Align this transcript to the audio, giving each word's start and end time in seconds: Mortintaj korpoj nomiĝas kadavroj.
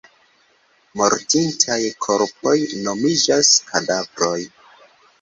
Mortintaj 1.01 1.79
korpoj 2.07 2.57
nomiĝas 2.89 3.55
kadavroj. 3.71 4.37